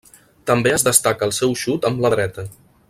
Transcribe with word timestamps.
També 0.51 0.71
es 0.77 0.85
destaca 0.87 1.29
el 1.29 1.37
seu 1.41 1.55
xut 1.65 1.87
amb 1.91 2.05
la 2.07 2.13
dreta. 2.19 2.51